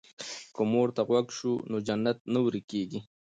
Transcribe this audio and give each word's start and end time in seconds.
که 0.55 0.61
مور 0.71 0.87
ته 0.95 1.01
غوږ 1.07 1.27
شو 1.37 1.53
نو 1.69 1.77
جنت 1.87 2.17
نه 2.33 2.39
ورکيږي. 2.45 2.99